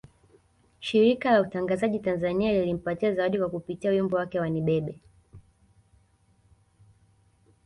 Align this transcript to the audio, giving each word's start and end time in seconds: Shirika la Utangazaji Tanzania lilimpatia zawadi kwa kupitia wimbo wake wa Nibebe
Shirika 0.79 1.31
la 1.33 1.41
Utangazaji 1.41 1.99
Tanzania 1.99 2.51
lilimpatia 2.53 3.13
zawadi 3.15 3.37
kwa 3.39 3.49
kupitia 3.49 3.91
wimbo 3.91 4.17
wake 4.17 4.39
wa 4.39 4.49
Nibebe 4.49 4.99